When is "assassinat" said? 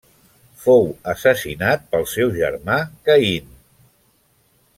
1.13-1.85